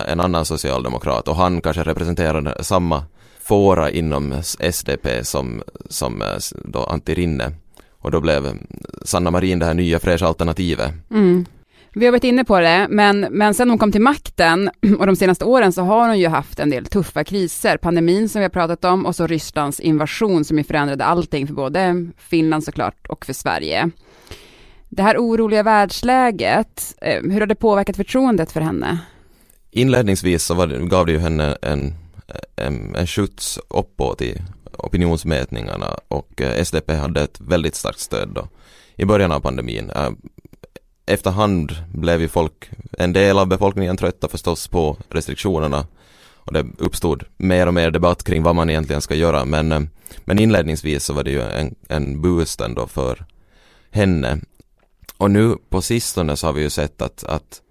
En 0.07 0.21
annan 0.21 0.45
socialdemokrat 0.45 1.29
och 1.29 1.37
han 1.37 1.61
kanske 1.61 1.83
representerade 1.83 2.65
samma 2.65 3.05
fåra 3.41 3.91
inom 3.91 4.43
SDP 4.61 5.25
som, 5.25 5.63
som 5.89 6.23
då 6.65 6.85
Antti 6.85 7.15
Rinne. 7.15 7.53
Och 7.99 8.11
då 8.11 8.21
blev 8.21 8.59
Sanna 9.03 9.31
Marin 9.31 9.59
det 9.59 9.67
här 9.67 9.75
nya 9.75 9.99
fräscha 9.99 10.27
alternativet. 10.27 10.93
Mm. 11.11 11.47
Vi 11.93 12.05
har 12.05 12.13
varit 12.13 12.25
inne 12.25 12.45
på 12.45 12.61
det, 12.61 12.87
men, 12.91 13.21
men 13.21 13.55
sen 13.55 13.71
hon 13.71 13.79
kom 13.79 13.93
till 13.93 14.01
makten 14.01 14.71
och 14.99 15.07
de 15.07 15.17
senaste 15.17 15.45
åren 15.45 15.73
så 15.73 15.83
har 15.83 16.09
hon 16.09 16.19
ju 16.19 16.29
haft 16.29 16.59
en 16.59 16.71
del 16.71 16.87
tuffa 16.87 17.25
kriser. 17.25 17.77
Pandemin 17.77 18.29
som 18.29 18.39
vi 18.39 18.45
har 18.45 18.51
pratat 18.51 18.85
om 18.85 19.07
och 19.07 19.17
så 19.17 19.27
Rysslands 19.27 19.81
invasion 19.81 20.45
som 20.45 20.59
ju 20.59 20.65
förändrade 20.65 21.05
allting 21.05 21.47
för 21.47 21.55
både 21.55 22.09
Finland 22.17 22.65
såklart 22.65 23.07
och 23.07 23.27
för 23.27 23.33
Sverige. 23.33 23.91
Det 24.89 25.03
här 25.03 25.17
oroliga 25.17 25.63
världsläget, 25.63 26.95
eh, 27.01 27.23
hur 27.23 27.41
har 27.41 27.47
det 27.47 27.55
påverkat 27.55 27.97
förtroendet 27.97 28.53
för 28.53 28.61
henne? 28.61 28.99
Inledningsvis 29.71 30.45
så 30.45 30.67
det, 30.67 30.79
gav 30.79 31.07
det 31.07 31.13
ju 31.13 31.19
henne 31.19 31.57
en, 31.63 31.95
en, 32.57 32.95
en 32.97 33.07
skjuts 33.07 33.59
uppåt 33.69 34.23
i 34.23 34.43
opinionsmätningarna 34.79 35.87
och 36.09 36.41
eh, 36.41 36.65
SDP 36.65 36.95
hade 36.95 37.23
ett 37.23 37.41
väldigt 37.41 37.75
starkt 37.75 38.01
stöd 38.01 38.29
då 38.35 38.49
i 38.97 39.05
början 39.05 39.33
av 39.33 39.41
pandemin 39.41 39.91
eh, 39.91 40.11
efterhand 41.11 41.77
blev 41.93 42.21
ju 42.21 42.29
folk, 42.29 42.71
en 42.99 43.13
del 43.13 43.39
av 43.39 43.47
befolkningen 43.47 43.97
trötta 43.97 44.29
förstås 44.29 44.69
på 44.69 44.97
restriktionerna 45.09 45.87
och 46.35 46.53
det 46.53 46.67
uppstod 46.79 47.25
mer 47.37 47.67
och 47.67 47.75
mer 47.75 47.91
debatt 47.91 48.25
kring 48.25 48.43
vad 48.43 48.55
man 48.55 48.71
egentligen 48.71 49.03
ska 49.03 49.15
göra 49.15 49.45
men, 49.45 49.73
eh, 49.73 49.81
men 50.25 50.39
inledningsvis 50.39 51.05
så 51.05 51.13
var 51.13 51.25
det 51.25 51.31
ju 51.31 51.43
en, 51.43 51.75
en 51.89 52.21
boost 52.21 52.61
ändå 52.61 52.87
för 52.87 53.27
henne. 53.91 54.39
Och 55.17 55.31
nu 55.31 55.57
på 55.69 55.83
sistone 55.83 56.37
så 56.37 56.47
har 56.47 56.53
vi 56.53 56.63
ju 56.63 56.71
sett 56.71 57.03
att, 57.03 57.25
att 57.25 57.63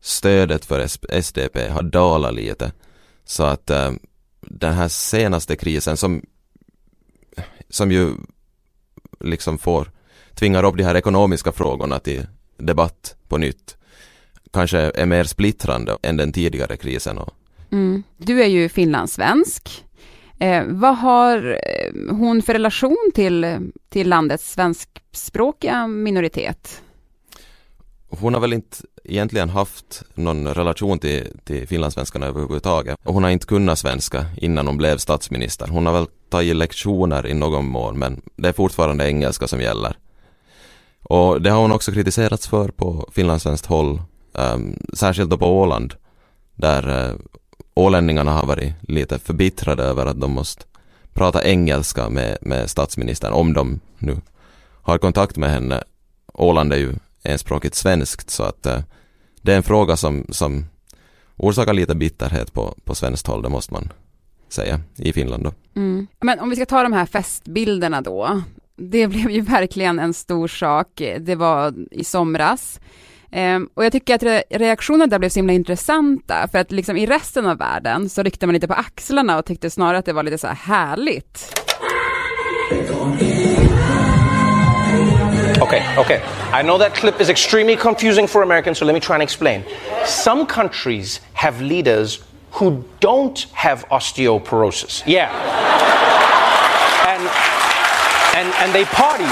stödet 0.00 0.64
för 0.64 0.86
SDP 1.20 1.68
har 1.68 1.82
dalat 1.82 2.34
lite. 2.34 2.72
Så 3.24 3.42
att 3.42 3.70
äh, 3.70 3.92
den 4.40 4.74
här 4.74 4.88
senaste 4.88 5.56
krisen 5.56 5.96
som, 5.96 6.22
som 7.68 7.92
ju 7.92 8.12
liksom 9.20 9.58
får, 9.58 9.90
tvingar 10.34 10.64
upp 10.64 10.76
de 10.76 10.82
här 10.82 10.94
ekonomiska 10.94 11.52
frågorna 11.52 11.98
till 11.98 12.26
debatt 12.58 13.16
på 13.28 13.38
nytt. 13.38 13.76
kanske 14.52 14.78
är 14.78 15.06
mer 15.06 15.24
splittrande 15.24 15.96
än 16.02 16.16
den 16.16 16.32
tidigare 16.32 16.76
krisen. 16.76 17.18
Mm. 17.72 18.02
Du 18.16 18.42
är 18.42 18.46
ju 18.46 18.68
finlandssvensk. 18.68 19.84
Eh, 20.38 20.64
vad 20.66 20.96
har 20.96 21.58
eh, 21.62 22.14
hon 22.16 22.42
för 22.42 22.52
relation 22.52 23.10
till, 23.14 23.56
till 23.88 24.08
landets 24.08 24.52
svenskspråkiga 24.52 25.86
minoritet? 25.86 26.82
Hon 28.08 28.34
har 28.34 28.40
väl 28.40 28.52
inte 28.52 28.76
egentligen 29.04 29.48
haft 29.48 30.02
någon 30.14 30.54
relation 30.54 30.98
till, 30.98 31.38
till 31.44 31.68
finlandssvenskarna 31.68 32.26
överhuvudtaget. 32.26 32.98
Och 33.04 33.14
hon 33.14 33.22
har 33.22 33.30
inte 33.30 33.46
kunnat 33.46 33.78
svenska 33.78 34.26
innan 34.36 34.66
hon 34.66 34.76
blev 34.76 34.96
statsminister. 34.96 35.66
Hon 35.66 35.86
har 35.86 35.92
väl 35.92 36.06
tagit 36.30 36.56
lektioner 36.56 37.26
i 37.26 37.34
någon 37.34 37.66
mån 37.66 37.98
men 37.98 38.20
det 38.36 38.48
är 38.48 38.52
fortfarande 38.52 39.08
engelska 39.08 39.48
som 39.48 39.60
gäller. 39.60 39.96
Och 41.08 41.42
det 41.42 41.50
har 41.50 41.60
hon 41.60 41.72
också 41.72 41.92
kritiserats 41.92 42.48
för 42.48 42.68
på 42.68 43.08
finlandssvenskt 43.12 43.66
håll, 43.66 44.02
um, 44.32 44.78
särskilt 44.92 45.30
då 45.30 45.38
på 45.38 45.60
Åland, 45.60 45.94
där 46.54 47.10
uh, 47.10 47.14
ålänningarna 47.74 48.32
har 48.32 48.46
varit 48.46 48.74
lite 48.80 49.18
förbittrade 49.18 49.82
över 49.82 50.06
att 50.06 50.20
de 50.20 50.32
måste 50.32 50.64
prata 51.14 51.44
engelska 51.44 52.08
med, 52.08 52.38
med 52.40 52.70
statsministern 52.70 53.32
om 53.32 53.52
de 53.52 53.80
nu 53.98 54.16
har 54.82 54.98
kontakt 54.98 55.36
med 55.36 55.50
henne. 55.50 55.82
Åland 56.34 56.72
är 56.72 56.76
ju 56.76 56.94
enspråkigt 57.22 57.74
svenskt 57.74 58.30
så 58.30 58.42
att 58.42 58.66
uh, 58.66 58.78
det 59.42 59.52
är 59.52 59.56
en 59.56 59.62
fråga 59.62 59.96
som, 59.96 60.26
som 60.28 60.66
orsakar 61.36 61.72
lite 61.72 61.94
bitterhet 61.94 62.52
på, 62.52 62.74
på 62.84 62.94
svenskt 62.94 63.26
håll, 63.26 63.42
det 63.42 63.48
måste 63.48 63.72
man 63.72 63.92
säga, 64.48 64.80
i 64.96 65.12
Finland 65.12 65.44
då. 65.44 65.52
Mm. 65.74 66.06
Men 66.20 66.40
om 66.40 66.50
vi 66.50 66.56
ska 66.56 66.66
ta 66.66 66.82
de 66.82 66.92
här 66.92 67.06
festbilderna 67.06 68.00
då, 68.00 68.42
det 68.76 69.08
blev 69.08 69.30
ju 69.30 69.40
verkligen 69.50 69.98
en 69.98 70.14
stor 70.14 70.48
sak. 70.48 70.88
Det 71.20 71.34
var 71.34 71.74
i 71.90 72.04
somras. 72.04 72.80
Um, 73.32 73.68
och 73.74 73.84
jag 73.84 73.92
tycker 73.92 74.14
att 74.14 74.22
re 74.22 74.42
reaktionerna 74.50 75.06
där 75.06 75.18
blev 75.18 75.28
så 75.28 75.38
himla 75.38 75.52
intressanta, 75.52 76.48
för 76.52 76.58
att 76.58 76.72
liksom 76.72 76.96
i 76.96 77.06
resten 77.06 77.46
av 77.46 77.58
världen 77.58 78.08
så 78.08 78.22
ryckte 78.22 78.46
man 78.46 78.54
lite 78.54 78.68
på 78.68 78.74
axlarna 78.74 79.38
och 79.38 79.44
tyckte 79.44 79.70
snarare 79.70 79.98
att 79.98 80.04
det 80.04 80.12
var 80.12 80.22
lite 80.22 80.38
så 80.38 80.46
här 80.46 80.54
härligt. 80.54 81.60
Okay, 85.62 85.82
okay. 85.98 86.20
I 86.60 86.62
know 86.62 86.78
that 86.78 86.94
clip 86.94 87.20
is 87.20 87.28
extremely 87.28 87.76
confusing 87.76 88.28
for 88.28 88.42
Americans, 88.42 88.78
so 88.78 88.84
let 88.84 88.94
me 88.94 89.00
try 89.00 89.14
and 89.14 89.22
explain. 89.22 89.62
Some 90.06 90.46
countries 90.46 91.20
have 91.32 91.64
leaders 91.64 92.20
who 92.50 92.84
don't 93.00 93.46
have 93.52 93.84
osteoporosis. 93.88 95.02
Yeah 95.06 95.30
and 98.38 98.52
and, 98.62 98.72
they 98.72 98.84
party. 98.84 99.30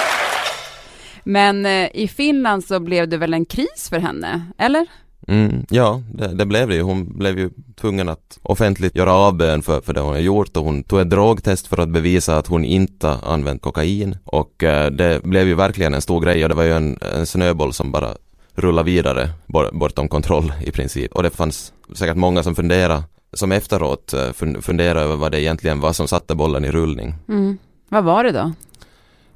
Men 1.24 1.66
eh, 1.66 1.88
i 1.94 2.08
Finland 2.08 2.64
så 2.64 2.80
blev 2.80 3.08
det 3.08 3.16
väl 3.16 3.34
en 3.34 3.44
kris 3.44 3.88
för 3.90 3.98
henne, 3.98 4.42
eller? 4.58 4.86
Mm, 5.28 5.66
ja, 5.70 6.02
det, 6.14 6.34
det, 6.34 6.46
blev 6.46 6.68
det 6.68 6.74
ju. 6.74 6.82
Hon 6.82 7.18
blev 7.18 7.38
ju 7.38 7.50
tvungen 7.80 8.08
att 8.08 8.38
offentligt 8.42 8.96
göra 8.96 9.12
avbön 9.12 9.62
för, 9.62 9.80
för 9.80 9.94
det 9.94 10.00
hon 10.00 10.12
har 10.12 10.20
gjort 10.20 10.56
och 10.56 10.64
hon 10.64 10.82
tog 10.82 11.00
ett 11.00 11.10
drogtest 11.10 11.66
för 11.66 11.80
att 11.80 11.88
bevisa 11.88 12.38
att 12.38 12.46
hon 12.46 12.64
inte 12.64 13.10
använt 13.10 13.62
kokain 13.62 14.16
och 14.24 14.62
eh, 14.62 14.90
det 14.90 15.22
blev 15.24 15.46
ju 15.46 15.54
verkligen 15.54 15.94
en 15.94 16.02
stor 16.02 16.20
grej 16.20 16.42
och 16.42 16.48
det 16.48 16.54
var 16.54 16.62
ju 16.62 16.72
en, 16.72 16.98
en 17.16 17.26
snöboll 17.26 17.72
som 17.72 17.92
bara 17.92 18.08
rullade 18.54 18.86
vidare 18.86 19.30
bortom 19.72 20.08
kontroll 20.08 20.52
i 20.66 20.70
princip 20.70 21.12
och 21.12 21.22
det 21.22 21.30
fanns 21.30 21.72
säkert 21.94 22.16
många 22.16 22.42
som 22.42 22.54
funderade 22.54 23.02
som 23.32 23.52
efteråt 23.52 24.12
eh, 24.12 24.32
funderade 24.60 25.00
över 25.00 25.16
vad 25.16 25.32
det 25.32 25.40
egentligen 25.40 25.80
var 25.80 25.92
som 25.92 26.08
satte 26.08 26.34
bollen 26.34 26.64
i 26.64 26.70
rullning. 26.70 27.14
Mm. 27.28 27.58
Vad 27.88 28.04
var 28.04 28.24
det 28.24 28.32
då? 28.32 28.52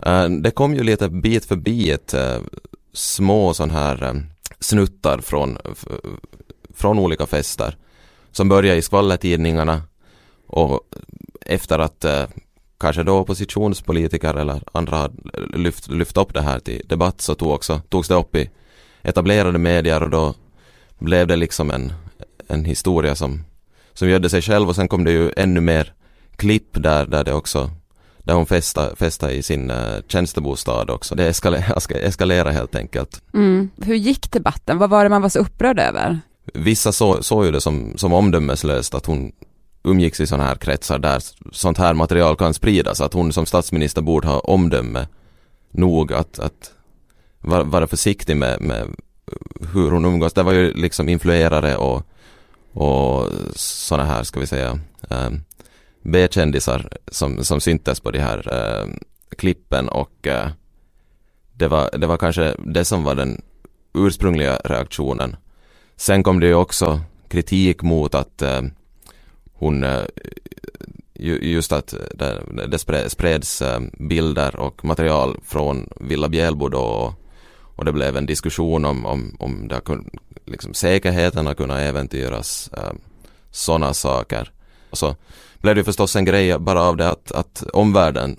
Eh, 0.06 0.28
det 0.28 0.50
kom 0.50 0.74
ju 0.74 0.82
lite 0.82 1.08
bit 1.08 1.44
för 1.44 1.56
bit 1.56 2.14
eh, 2.14 2.38
små 2.92 3.54
sådana 3.54 3.72
här 3.72 4.02
eh, 4.02 4.14
snuttar 4.60 5.18
från, 5.18 5.58
från 6.74 6.98
olika 6.98 7.26
fester. 7.26 7.76
Som 8.32 8.48
började 8.48 8.78
i 8.78 8.82
skvallertidningarna 8.82 9.82
och 10.46 10.80
efter 11.40 11.78
att 11.78 12.04
kanske 12.80 13.02
då 13.02 13.18
oppositionspolitiker 13.18 14.34
eller 14.34 14.62
andra 14.72 15.10
lyft, 15.54 15.88
lyft 15.88 16.16
upp 16.16 16.34
det 16.34 16.42
här 16.42 16.58
till 16.58 16.82
debatt 16.88 17.20
så 17.20 17.34
tog 17.34 17.50
också, 17.50 17.80
togs 17.88 18.08
det 18.08 18.14
upp 18.14 18.36
i 18.36 18.50
etablerade 19.02 19.58
medier 19.58 20.02
och 20.02 20.10
då 20.10 20.34
blev 20.98 21.26
det 21.26 21.36
liksom 21.36 21.70
en, 21.70 21.92
en 22.46 22.64
historia 22.64 23.14
som, 23.14 23.44
som 23.92 24.08
gödde 24.08 24.30
sig 24.30 24.42
själv 24.42 24.68
och 24.68 24.76
sen 24.76 24.88
kom 24.88 25.04
det 25.04 25.12
ju 25.12 25.32
ännu 25.36 25.60
mer 25.60 25.92
klipp 26.36 26.82
där, 26.82 27.06
där 27.06 27.24
det 27.24 27.32
också 27.32 27.70
där 28.28 28.34
hon 28.34 28.46
festade, 28.46 28.96
festade 28.96 29.32
i 29.32 29.42
sin 29.42 29.70
uh, 29.70 30.00
tjänstebostad 30.08 30.90
också. 30.90 31.14
Det 31.14 31.26
eskalerade, 31.26 31.74
eskalerade 31.94 32.52
helt 32.52 32.74
enkelt. 32.74 33.22
Mm. 33.34 33.70
Hur 33.76 33.94
gick 33.94 34.32
debatten? 34.32 34.78
Vad 34.78 34.90
var 34.90 35.04
det 35.04 35.10
man 35.10 35.22
var 35.22 35.28
så 35.28 35.38
upprörd 35.38 35.78
över? 35.78 36.20
Vissa 36.54 36.92
såg 36.92 37.24
så 37.24 37.44
ju 37.44 37.50
det 37.50 37.60
som, 37.60 37.92
som 37.96 38.12
omdömeslöst 38.12 38.94
att 38.94 39.06
hon 39.06 39.32
umgicks 39.84 40.20
i 40.20 40.26
sådana 40.26 40.44
här 40.44 40.54
kretsar 40.54 40.98
där 40.98 41.22
sånt 41.52 41.78
här 41.78 41.94
material 41.94 42.36
kan 42.36 42.54
spridas. 42.54 43.00
Att 43.00 43.12
hon 43.12 43.32
som 43.32 43.46
statsminister 43.46 44.02
borde 44.02 44.28
ha 44.28 44.38
omdöme 44.38 45.06
nog 45.70 46.12
att, 46.12 46.38
att 46.38 46.72
vara, 47.40 47.62
vara 47.62 47.86
försiktig 47.86 48.36
med, 48.36 48.60
med 48.60 48.86
hur 49.74 49.90
hon 49.90 50.04
umgås. 50.04 50.32
Det 50.32 50.42
var 50.42 50.52
ju 50.52 50.72
liksom 50.72 51.08
influerare 51.08 51.76
och, 51.76 52.02
och 52.72 53.28
sådana 53.54 54.04
här, 54.04 54.22
ska 54.22 54.40
vi 54.40 54.46
säga, 54.46 54.78
um, 55.08 55.44
B-kändisar 56.02 56.88
som, 57.08 57.44
som 57.44 57.60
syntes 57.60 58.00
på 58.00 58.10
de 58.10 58.18
här 58.18 58.48
eh, 58.52 58.88
klippen 59.36 59.88
och 59.88 60.26
eh, 60.26 60.48
det, 61.52 61.68
var, 61.68 61.90
det 61.98 62.06
var 62.06 62.16
kanske 62.16 62.54
det 62.58 62.84
som 62.84 63.04
var 63.04 63.14
den 63.14 63.42
ursprungliga 63.94 64.56
reaktionen. 64.64 65.36
Sen 65.96 66.22
kom 66.22 66.40
det 66.40 66.46
ju 66.46 66.54
också 66.54 67.00
kritik 67.28 67.82
mot 67.82 68.14
att 68.14 68.42
eh, 68.42 68.62
hon 69.52 69.84
eh, 69.84 70.04
just 71.18 71.72
att 71.72 71.94
det, 72.14 72.42
det 72.66 72.78
spreds 73.10 73.62
eh, 73.62 73.80
bilder 73.98 74.56
och 74.56 74.84
material 74.84 75.40
från 75.44 75.88
Villa 76.00 76.28
Bjälbo 76.28 76.68
då 76.68 76.80
och, 76.80 77.14
och 77.76 77.84
det 77.84 77.92
blev 77.92 78.16
en 78.16 78.26
diskussion 78.26 78.84
om, 78.84 79.06
om, 79.06 79.36
om 79.38 79.68
det 79.68 79.80
kun, 79.84 80.10
liksom 80.44 80.74
säkerheten 80.74 81.46
har 81.46 81.54
kunnat 81.54 81.78
äventyras, 81.78 82.70
eh, 82.76 82.92
sådana 83.50 83.94
saker. 83.94 84.52
Och 84.90 84.98
så 84.98 85.16
blev 85.58 85.74
det 85.74 85.84
förstås 85.84 86.16
en 86.16 86.24
grej 86.24 86.58
bara 86.58 86.82
av 86.82 86.96
det 86.96 87.10
att, 87.10 87.32
att 87.32 87.62
omvärlden 87.72 88.36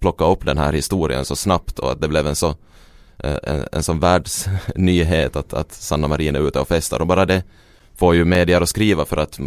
plockade 0.00 0.30
upp 0.30 0.44
den 0.46 0.58
här 0.58 0.72
historien 0.72 1.24
så 1.24 1.36
snabbt 1.36 1.78
och 1.78 1.92
att 1.92 2.00
det 2.00 2.08
blev 2.08 2.26
en 2.26 2.36
så 2.36 2.48
eh, 3.18 3.36
en, 3.42 3.68
en 3.72 3.82
sån 3.82 4.00
världsnyhet 4.00 5.36
att, 5.36 5.54
att 5.54 5.72
Sanna 5.72 6.08
Marin 6.08 6.36
är 6.36 6.48
ute 6.48 6.60
och 6.60 6.68
festar 6.68 7.00
och 7.00 7.06
bara 7.06 7.26
det 7.26 7.42
får 7.96 8.14
ju 8.14 8.24
medier 8.24 8.60
att 8.60 8.68
skriva 8.68 9.04
för 9.04 9.16
att 9.16 9.38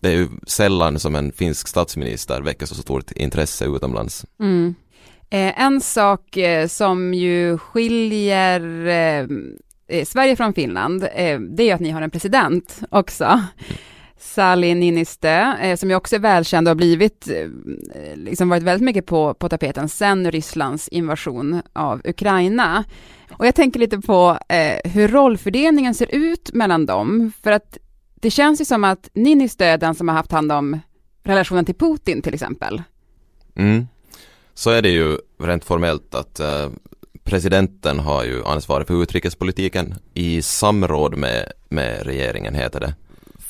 det 0.00 0.08
är 0.08 0.12
ju 0.12 0.28
sällan 0.46 0.98
som 0.98 1.14
en 1.14 1.32
finsk 1.32 1.68
statsminister 1.68 2.40
väcker 2.40 2.66
så 2.66 2.74
stort 2.74 3.10
intresse 3.10 3.64
utomlands. 3.64 4.26
Mm. 4.40 4.74
Eh, 5.30 5.62
en 5.62 5.80
sak 5.80 6.36
eh, 6.36 6.68
som 6.68 7.14
ju 7.14 7.58
skiljer 7.58 8.86
eh, 8.86 9.26
eh 9.88 10.04
Sverige 10.04 10.36
från 10.36 10.54
Finland, 10.54 11.02
eh, 11.02 11.40
det 11.40 11.62
är 11.62 11.66
ju 11.66 11.70
att 11.70 11.80
ni 11.80 11.90
har 11.90 12.02
en 12.02 12.10
president 12.10 12.80
också. 12.90 13.42
Sally 14.22 14.74
Niinistö, 14.74 15.52
eh, 15.60 15.76
som 15.76 15.90
ju 15.90 15.96
också 15.96 16.16
är 16.16 16.20
välkänd 16.20 16.68
och 16.68 16.70
har 16.70 16.74
blivit, 16.76 17.28
eh, 17.28 17.48
liksom 18.16 18.48
varit 18.48 18.62
väldigt 18.62 18.84
mycket 18.84 19.06
på, 19.06 19.34
på 19.34 19.48
tapeten 19.48 19.88
sen 19.88 20.30
Rysslands 20.30 20.88
invasion 20.88 21.62
av 21.72 22.00
Ukraina. 22.04 22.84
Och 23.38 23.46
jag 23.46 23.54
tänker 23.54 23.80
lite 23.80 23.98
på 23.98 24.38
eh, 24.48 24.90
hur 24.90 25.08
rollfördelningen 25.08 25.94
ser 25.94 26.14
ut 26.14 26.50
mellan 26.54 26.86
dem, 26.86 27.32
för 27.42 27.52
att 27.52 27.78
det 28.14 28.30
känns 28.30 28.60
ju 28.60 28.64
som 28.64 28.84
att 28.84 29.08
Niinistö 29.12 29.64
är 29.64 29.78
den 29.78 29.94
som 29.94 30.08
har 30.08 30.14
haft 30.14 30.32
hand 30.32 30.52
om 30.52 30.80
relationen 31.22 31.64
till 31.64 31.74
Putin 31.74 32.22
till 32.22 32.34
exempel. 32.34 32.82
Mm. 33.56 33.86
Så 34.54 34.70
är 34.70 34.82
det 34.82 34.90
ju 34.90 35.18
rent 35.42 35.64
formellt 35.64 36.14
att 36.14 36.40
eh, 36.40 36.70
presidenten 37.24 37.98
har 37.98 38.24
ju 38.24 38.44
ansvaret 38.44 38.86
för 38.86 39.02
utrikespolitiken 39.02 39.94
i 40.14 40.42
samråd 40.42 41.16
med, 41.16 41.52
med 41.68 42.06
regeringen 42.06 42.54
heter 42.54 42.80
det 42.80 42.94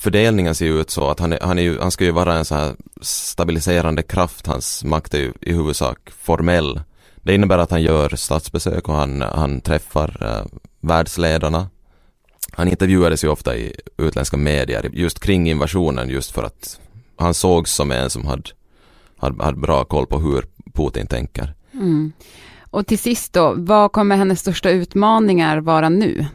fördelningen 0.02 0.54
ser 0.54 0.66
ju 0.66 0.80
ut 0.80 0.90
så 0.90 1.08
att 1.08 1.20
han, 1.20 1.32
är, 1.32 1.38
han, 1.42 1.58
är 1.58 1.62
ju, 1.62 1.78
han 1.80 1.90
ska 1.90 2.04
ju 2.04 2.10
vara 2.10 2.34
en 2.34 2.44
så 2.44 2.54
här 2.54 2.76
stabiliserande 3.00 4.02
kraft, 4.02 4.46
hans 4.46 4.84
makt 4.84 5.14
är 5.14 5.18
ju 5.18 5.32
i 5.40 5.52
huvudsak 5.52 5.98
formell. 6.10 6.80
Det 7.16 7.34
innebär 7.34 7.58
att 7.58 7.70
han 7.70 7.82
gör 7.82 8.16
statsbesök 8.16 8.88
och 8.88 8.94
han, 8.94 9.22
han 9.22 9.60
träffar 9.60 10.22
uh, 10.22 10.58
världsledarna. 10.80 11.68
Han 12.52 12.68
intervjuades 12.68 13.24
ju 13.24 13.28
ofta 13.28 13.56
i 13.56 13.74
utländska 13.96 14.36
medier 14.36 14.90
just 14.92 15.20
kring 15.20 15.50
invasionen 15.50 16.08
just 16.08 16.30
för 16.30 16.42
att 16.42 16.80
han 17.16 17.34
sågs 17.34 17.72
som 17.72 17.90
en 17.90 18.10
som 18.10 18.26
hade, 18.26 18.50
hade, 19.16 19.44
hade 19.44 19.56
bra 19.56 19.84
koll 19.84 20.06
på 20.06 20.18
hur 20.18 20.46
Putin 20.72 21.06
tänker. 21.06 21.54
Mm. 21.72 22.12
Och 22.70 22.86
till 22.86 22.98
sist 22.98 23.32
då, 23.32 23.54
vad 23.56 23.92
kommer 23.92 24.16
hennes 24.16 24.40
största 24.40 24.70
utmaningar 24.70 25.60
vara 25.60 25.88
nu? 25.88 26.26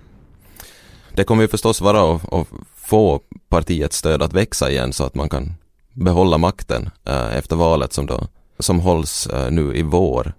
Det 1.14 1.24
kommer 1.24 1.42
ju 1.42 1.48
förstås 1.48 1.82
vara 1.82 2.16
att, 2.16 2.34
att 2.34 2.48
få 2.88 3.22
partiets 3.50 3.98
stöd 3.98 4.22
att 4.22 4.34
växa 4.34 4.72
igen 4.72 4.94
så 4.94 5.04
att 5.04 5.16
man 5.16 5.30
kan 5.30 5.54
behålla 5.94 6.38
makten 6.38 6.90
eh, 7.06 7.38
efter 7.38 7.56
valet 7.56 7.94
som, 7.94 8.06
då, 8.06 8.28
som 8.60 8.80
hålls 8.80 9.28
eh, 9.28 9.52
nu 9.52 9.76
i 9.76 9.82
vår. 9.82 10.34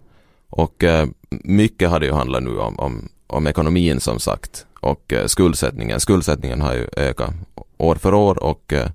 Och 0.50 0.84
eh, 0.84 1.06
mycket 1.30 1.90
har 1.90 2.00
det 2.00 2.06
ju 2.06 2.12
handlat 2.12 2.42
nu 2.42 2.58
om, 2.58 2.78
om, 2.78 3.08
om 3.26 3.46
ekonomin 3.46 4.00
som 4.00 4.20
sagt. 4.20 4.66
och 4.80 5.12
eh, 5.12 5.26
skuldsättningen. 5.26 6.00
Skuldsättningen 6.00 6.60
har 6.60 6.74
ju 6.74 6.86
ökat 6.96 7.34
år 7.76 7.94
för 7.94 8.14
år 8.14 8.42
och 8.42 8.72
eh, 8.72 8.90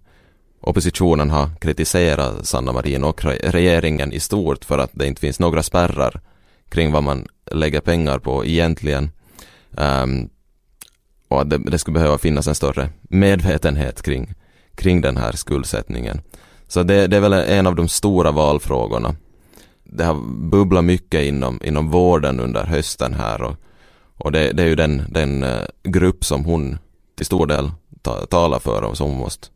oppositionen 0.62 1.29
har 1.29 1.50
kritiserat 1.60 2.48
Sanna 2.48 2.72
Marin 2.72 3.03
och 3.03 3.25
regeringen 3.25 4.13
i 4.13 4.19
stort 4.19 4.65
för 4.65 4.77
att 4.77 4.91
det 4.93 5.07
inte 5.07 5.22
finns 5.22 5.39
några 5.39 5.63
spärrar 5.63 6.22
kring 6.69 6.91
vad 6.91 7.03
man 7.03 7.27
lägger 7.51 7.81
pengar 7.81 8.19
på 8.19 8.45
egentligen. 8.45 9.10
Um, 9.72 10.29
och 11.34 11.42
att 11.42 11.50
det, 11.50 11.58
det, 11.58 11.80
skulle 11.80 11.94
behöva 11.94 12.18
finnas 12.18 12.48
en 12.48 12.56
större 12.56 12.90
medvetenhet 13.02 14.02
kring, 14.02 14.34
kring 14.75 15.02
den 15.02 15.18
här 15.18 15.32
skuldsättningen. 15.32 16.22
Så 16.68 16.84
det, 16.84 17.08
det 17.08 17.18
är 17.18 17.22
väl 17.22 17.34
en 17.34 17.68
av 17.68 17.75
de 17.75 17.88
stora 17.88 18.32
valfrågorna. 18.32 19.16
Det 19.84 20.04
har 20.04 20.16
bubblat 20.50 20.84
mycket 20.84 21.24
inom, 21.24 21.60
inom 21.63 21.90
vården 21.90 22.40
under 22.40 22.63
hösten 22.63 23.13
här 23.13 23.42
och, 23.42 23.56
och 24.18 24.32
det, 24.32 24.52
det 24.52 24.63
är 24.63 24.68
ju 24.68 24.75
den, 24.75 25.04
den 25.10 25.44
eh, 25.44 25.62
grupp 25.84 26.25
som 26.25 26.46
hon 26.46 26.78
till 27.16 27.25
stor 27.25 27.48
del 27.48 27.72
ta, 28.02 28.25
talar 28.25 28.60
för 28.60 28.82
och 28.82 28.98
som 28.98 29.10
hon 29.10 29.20
måste, 29.20 29.48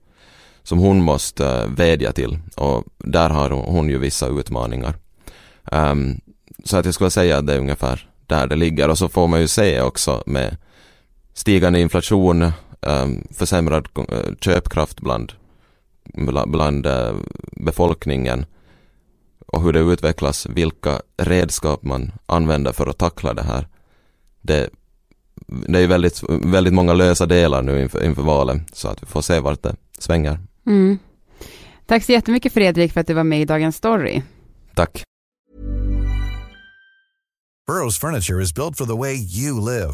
som 0.64 0.80
hon 0.80 1.04
måste 1.04 1.44
uh, 1.44 1.76
vädja 1.76 2.12
till 2.12 2.38
och 2.56 2.84
där 2.98 3.30
har 3.30 3.50
hon, 3.50 3.66
hon 3.66 3.90
ju 3.90 3.98
vissa 3.98 4.28
utmaningar. 4.28 4.94
Um, 5.72 6.22
så 6.64 6.78
att 6.78 6.86
jag 6.86 6.94
skulle 6.94 7.10
säga 7.10 7.38
att 7.38 7.48
det 7.48 7.54
är 7.54 7.60
ungefär 7.60 8.10
där 8.26 8.48
det 8.48 8.56
ligger 8.56 8.90
och 8.90 8.98
så 8.98 9.10
får 9.10 9.28
man 9.28 9.42
ju 9.42 9.48
se 9.48 9.82
också 9.82 10.24
med 10.26 10.58
stigande 11.38 11.80
inflation, 11.80 12.52
um, 12.82 13.28
försämrad 13.32 13.88
uh, 13.98 14.36
köpkraft 14.42 15.02
bland, 15.02 15.34
bland 16.48 16.86
uh, 16.86 17.16
befolkningen 17.52 18.46
och 19.48 19.62
hur 19.62 19.74
det 19.74 19.80
utvecklas, 19.80 20.46
vilka 20.46 21.02
redskap 21.18 21.84
man 21.84 22.12
använder 22.26 22.72
för 22.72 22.88
att 22.88 22.98
tackla 22.98 23.34
det 23.34 23.44
här. 23.44 23.68
Det, 24.42 24.70
det 25.48 25.80
är 25.80 25.88
väldigt, 25.88 26.24
väldigt 26.30 26.74
många 26.74 26.94
lösa 26.94 27.26
delar 27.26 27.62
nu 27.62 27.82
inför, 27.82 28.06
inför 28.06 28.22
valet, 28.22 28.62
så 28.74 28.88
att 28.88 29.04
vi 29.04 29.06
får 29.06 29.22
se 29.22 29.40
vart 29.40 29.64
det 29.64 29.76
svänger. 30.00 30.40
Mm. 30.66 30.98
Tack 31.86 32.04
så 32.04 32.12
jättemycket 32.12 32.54
Fredrik 32.54 32.94
för 32.94 33.02
att 33.02 33.08
du 33.08 33.14
var 33.14 33.24
med 33.24 33.42
i 33.42 33.46
Dagens 33.46 33.76
Story. 33.76 34.22
Tack. 34.76 35.04
Burrows 37.68 38.00
furniture 38.00 38.44
is 38.44 38.56
built 38.56 38.78
for 38.78 38.86
the 38.86 38.98
way 38.98 39.16
you 39.16 39.66
live. 39.66 39.94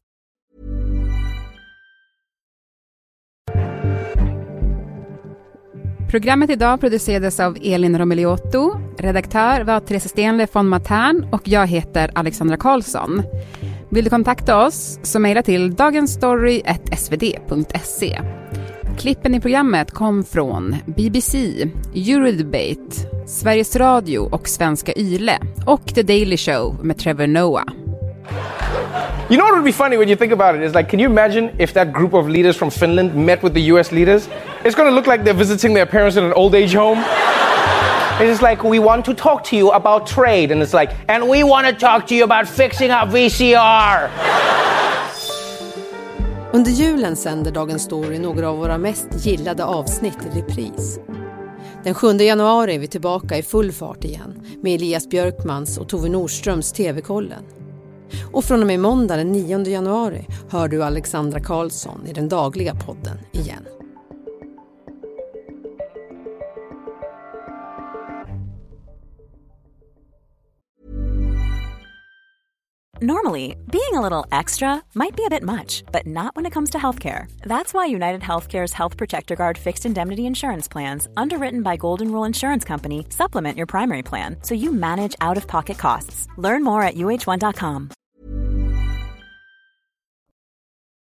Programmet 6.11 6.49
idag 6.49 6.79
producerades 6.79 7.39
av 7.39 7.57
Elin 7.61 7.97
Romeliotto. 7.97 8.79
Redaktör 8.97 9.61
var 9.61 9.79
Therese 9.79 10.09
Stenle 10.09 10.47
von 10.51 10.69
Matern 10.69 11.27
och 11.31 11.47
jag 11.47 11.67
heter 11.67 12.11
Alexandra 12.15 12.57
Karlsson. 12.57 13.23
Vill 13.89 14.03
du 14.03 14.09
kontakta 14.09 14.65
oss 14.65 14.99
så 15.03 15.19
mejla 15.19 15.43
till 15.43 15.75
dagensstory.svd.se. 15.75 18.21
Klippen 18.97 19.35
i 19.35 19.41
programmet 19.41 19.91
kom 19.91 20.23
från 20.23 20.75
BBC, 20.85 21.37
Eurodebate, 21.95 23.25
Sveriges 23.27 23.75
Radio 23.75 24.19
och 24.19 24.47
Svenska 24.47 24.93
Yle 24.95 25.39
och 25.65 25.85
The 25.85 26.03
Daily 26.03 26.37
Show 26.37 26.85
med 26.85 26.97
Trevor 26.97 27.27
Noah. 27.27 27.65
You 29.31 29.37
know 29.37 29.45
what 29.45 29.55
would 29.55 29.63
be 29.63 29.71
funny 29.71 29.95
when 29.95 30.09
you 30.09 30.17
think 30.17 30.33
about 30.33 30.55
it 30.55 30.61
is 30.61 30.75
like, 30.75 30.89
can 30.89 30.99
you 30.99 31.05
imagine 31.05 31.55
if 31.57 31.73
that 31.75 31.93
group 31.93 32.11
of 32.13 32.27
leaders 32.27 32.57
from 32.57 32.69
Finland 32.69 33.15
met 33.15 33.41
with 33.41 33.53
the 33.53 33.61
US 33.73 33.93
leaders? 33.93 34.27
It's 34.65 34.75
gonna 34.75 34.91
look 34.91 35.07
like 35.07 35.23
they're 35.23 35.33
visiting 35.33 35.73
their 35.73 35.85
parents 35.85 36.17
in 36.17 36.25
an 36.25 36.33
old 36.33 36.53
age 36.53 36.73
home. 36.73 37.01
It's 38.19 38.41
like, 38.41 38.61
we 38.61 38.79
want 38.79 39.05
to 39.05 39.13
talk 39.13 39.45
to 39.45 39.55
you 39.55 39.71
about 39.71 40.05
trade. 40.05 40.51
And 40.51 40.61
it's 40.61 40.73
like, 40.73 40.91
and 41.07 41.29
we 41.29 41.43
want 41.45 41.65
to 41.65 41.73
talk 41.73 42.07
to 42.07 42.15
you 42.15 42.25
about 42.25 42.45
fixing 42.45 42.91
our 42.91 43.07
VCR. 43.07 44.09
Under 46.53 46.71
julen 46.71 47.15
sänder 47.15 47.51
Dagens 47.51 47.83
Story 47.83 48.19
några 48.19 48.49
av 48.49 48.57
våra 48.57 48.77
mest 48.77 49.25
gillade 49.25 49.65
avsnitt 49.65 50.17
i 50.25 50.39
repris. 50.39 50.99
Den 51.83 51.93
7 51.93 52.17
januari 52.17 52.75
är 52.75 52.79
vi 52.79 52.87
tillbaka 52.87 53.37
i 53.37 53.43
full 53.43 53.71
fart 53.71 54.03
igen 54.03 54.41
med 54.61 54.75
Elias 54.75 55.09
Björkmans 55.09 55.77
och 55.77 55.89
Tove 55.89 56.09
Nordströms 56.09 56.71
TV-kollen. 56.71 57.60
Och 58.31 58.43
från 58.43 58.61
och 58.61 58.67
med 58.67 58.79
måndag 58.79 59.17
den 59.17 59.31
9 59.31 59.67
januari 59.67 60.27
hör 60.49 60.67
du 60.67 60.83
Alexandra 60.83 61.39
Karlsson 61.39 62.07
i 62.07 62.13
den 62.13 62.29
dagliga 62.29 62.75
podden 62.75 63.17
igen. 63.31 63.65
Normally, 73.03 73.55
being 73.71 73.95
a 73.95 73.99
little 73.99 74.27
extra 74.31 74.83
might 74.93 75.15
be 75.15 75.25
a 75.25 75.29
bit 75.29 75.41
much, 75.41 75.83
but 75.91 76.05
not 76.05 76.35
when 76.35 76.45
it 76.45 76.53
comes 76.53 76.69
to 76.69 76.77
healthcare. 76.77 77.25
That's 77.41 77.73
why 77.73 77.87
United 77.87 78.21
Healthcare's 78.21 78.73
Health 78.73 78.95
Protector 78.95 79.35
Guard 79.35 79.57
fixed 79.57 79.87
indemnity 79.87 80.27
insurance 80.27 80.67
plans, 80.67 81.07
underwritten 81.17 81.63
by 81.63 81.77
Golden 81.77 82.11
Rule 82.11 82.25
Insurance 82.25 82.63
Company, 82.63 83.07
supplement 83.09 83.57
your 83.57 83.65
primary 83.65 84.03
plan 84.03 84.37
so 84.43 84.53
you 84.53 84.71
manage 84.71 85.15
out 85.19 85.35
of 85.35 85.47
pocket 85.47 85.79
costs. 85.79 86.27
Learn 86.37 86.63
more 86.63 86.83
at 86.83 86.93
uh1.com. 86.93 87.89